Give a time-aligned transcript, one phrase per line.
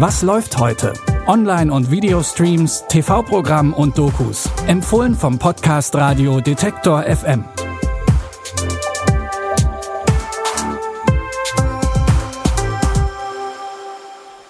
[0.00, 0.92] Was läuft heute?
[1.26, 4.48] Online- und Videostreams, TV-Programm und Dokus.
[4.68, 7.44] Empfohlen vom Podcast Radio Detektor FM.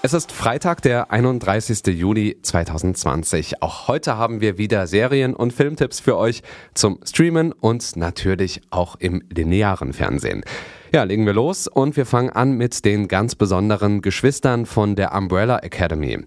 [0.02, 1.86] Es ist Freitag, der 31.
[1.86, 3.62] Juli 2020.
[3.62, 6.42] Auch heute haben wir wieder Serien- und Filmtipps für euch
[6.74, 10.44] zum Streamen und natürlich auch im linearen Fernsehen.
[10.92, 15.14] Ja, legen wir los und wir fangen an mit den ganz besonderen Geschwistern von der
[15.14, 16.24] Umbrella Academy.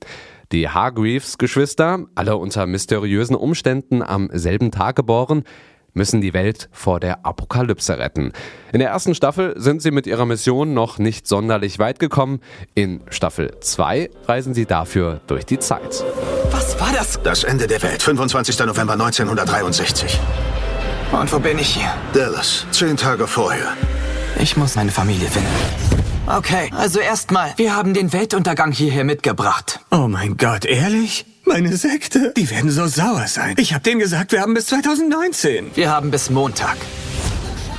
[0.52, 5.46] Die Hargreaves-Geschwister, alle unter mysteriösen Umständen am selben Tag geboren,
[5.94, 8.34] müssen die Welt vor der Apokalypse retten.
[8.72, 12.40] In der ersten Staffel sind sie mit ihrer Mission noch nicht sonderlich weit gekommen.
[12.76, 16.04] In Staffel 2 reisen sie dafür durch die Zeit.
[16.52, 17.20] Was war das?
[17.24, 18.60] Das Ende der Welt, 25.
[18.60, 20.20] November 1963.
[21.12, 21.92] Und wo bin ich hier?
[22.14, 23.74] Dallas, zehn Tage vorher.
[24.42, 25.48] Ich muss meine Familie finden.
[26.26, 29.80] Okay, also erstmal, wir haben den Weltuntergang hierher mitgebracht.
[29.92, 31.28] Oh mein Gott, ehrlich?
[31.46, 32.34] Meine Sekte?
[32.36, 33.54] Die werden so sauer sein.
[33.60, 35.76] Ich hab denen gesagt, wir haben bis 2019.
[35.76, 36.78] Wir haben bis Montag.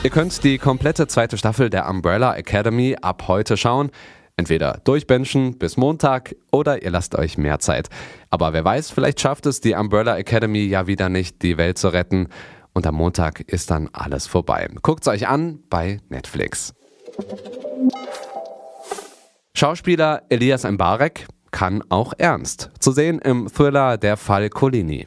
[0.04, 3.90] Ihr könnt die komplette zweite Staffel der Umbrella Academy ab heute schauen.
[4.36, 7.88] Entweder durchbenchen bis Montag oder ihr lasst euch mehr Zeit.
[8.30, 11.88] Aber wer weiß, vielleicht schafft es die Umbrella Academy ja wieder nicht, die Welt zu
[11.88, 12.28] retten.
[12.74, 14.68] Und am Montag ist dann alles vorbei.
[14.82, 16.74] Guckt's euch an bei Netflix.
[19.54, 22.70] Schauspieler Elias Mbarek kann auch ernst.
[22.80, 25.06] Zu sehen im Thriller Der Fall Colini.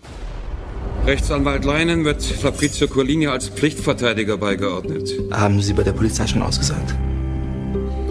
[1.06, 5.12] Rechtsanwalt Leinen wird Fabrizio Colini als Pflichtverteidiger beigeordnet.
[5.32, 6.96] Haben Sie bei der Polizei schon ausgesagt?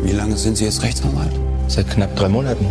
[0.03, 1.33] Wie lange sind Sie jetzt Rechtsanwalt?
[1.67, 2.67] Seit knapp drei Monaten.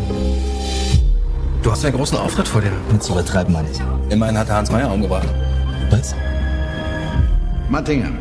[1.62, 2.72] Du hast einen großen Auftritt vor dir.
[2.92, 3.80] Mit zu übertreiben, meine ich.
[4.10, 5.28] Immerhin hat er Hans Meyer umgebracht.
[5.90, 6.14] Was?
[7.70, 8.12] Mattinger,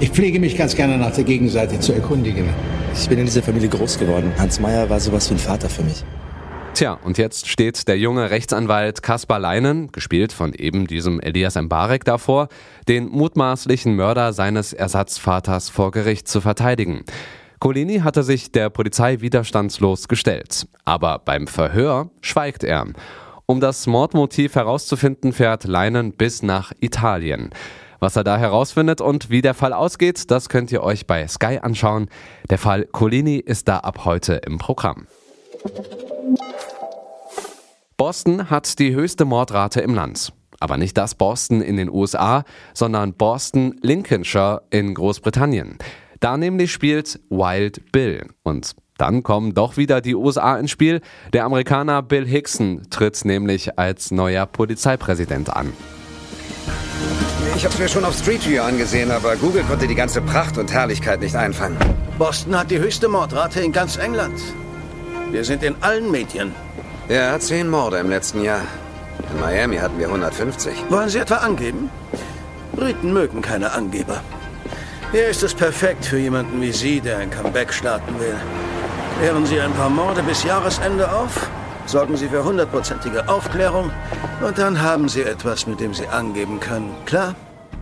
[0.00, 2.48] ich pflege mich ganz gerne nach der Gegenseite zu erkundigen.
[2.94, 4.32] Ich bin in dieser Familie groß geworden.
[4.38, 6.02] Hans Meyer war sowas wie ein Vater für mich.
[6.74, 12.04] Tja, und jetzt steht der junge Rechtsanwalt Kaspar Leinen, gespielt von eben diesem Elias Mbarek
[12.04, 12.48] davor,
[12.88, 17.04] den mutmaßlichen Mörder seines Ersatzvaters vor Gericht zu verteidigen.
[17.60, 20.66] Colini hatte sich der Polizei widerstandslos gestellt.
[20.84, 22.86] Aber beim Verhör schweigt er.
[23.46, 27.50] Um das Mordmotiv herauszufinden, fährt Leinen bis nach Italien.
[28.00, 31.58] Was er da herausfindet und wie der Fall ausgeht, das könnt ihr euch bei Sky
[31.62, 32.08] anschauen.
[32.50, 35.06] Der Fall Colini ist da ab heute im Programm.
[37.96, 40.32] Boston hat die höchste Mordrate im Land.
[40.60, 45.78] Aber nicht das Boston in den USA, sondern Boston, Lincolnshire in Großbritannien.
[46.20, 48.26] Da nämlich spielt Wild Bill.
[48.42, 51.00] Und dann kommen doch wieder die USA ins Spiel.
[51.32, 55.72] Der Amerikaner Bill Hickson tritt nämlich als neuer Polizeipräsident an.
[57.54, 60.72] Ich hab's mir schon auf Street View angesehen, aber Google konnte die ganze Pracht und
[60.72, 61.78] Herrlichkeit nicht einfangen.
[62.18, 64.40] Boston hat die höchste Mordrate in ganz England.
[65.30, 66.54] Wir sind in allen Medien.
[67.08, 68.62] Ja, zehn Morde im letzten Jahr.
[69.32, 70.72] In Miami hatten wir 150.
[70.88, 71.90] Wollen Sie etwa angeben?
[72.74, 74.20] Briten mögen keine Angeber.
[75.12, 78.34] Hier ist es perfekt für jemanden wie Sie, der ein Comeback starten will.
[79.18, 81.48] Klären Sie ein paar Morde bis Jahresende auf,
[81.88, 83.90] sorgen Sie für hundertprozentige Aufklärung
[84.44, 86.94] und dann haben Sie etwas, mit dem Sie angeben können.
[87.04, 87.34] Klar?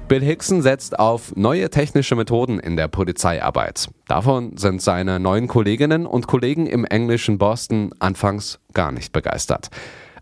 [0.07, 3.89] Bill Hickson setzt auf neue technische Methoden in der Polizeiarbeit.
[4.07, 9.71] Davon sind seine neuen Kolleginnen und Kollegen im englischen Boston anfangs gar nicht begeistert.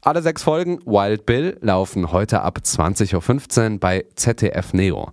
[0.00, 5.10] Alle sechs Folgen Wild Bill laufen heute ab 20.15 Uhr bei ZDF Neo.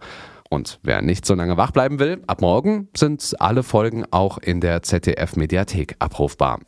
[0.49, 4.61] Und wer nicht so lange wach bleiben will, ab morgen sind alle Folgen auch in
[4.61, 6.59] der ZDF Mediathek abrufbar.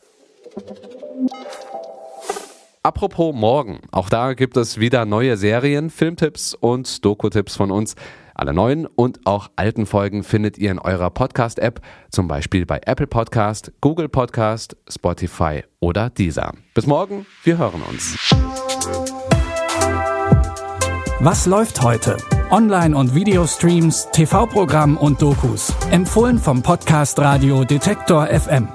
[2.83, 7.93] Apropos morgen, auch da gibt es wieder neue Serien, Filmtipps und Doku-Tipps von uns.
[8.33, 13.05] Alle neuen und auch alten Folgen findet ihr in eurer Podcast-App, zum Beispiel bei Apple
[13.05, 16.53] Podcast, Google Podcast, Spotify oder Deezer.
[16.73, 18.17] Bis morgen, wir hören uns.
[21.19, 22.17] Was läuft heute?
[22.49, 25.71] Online- und Videostreams, TV-Programm und Dokus.
[25.91, 28.69] Empfohlen vom Podcast Radio Detektor FM.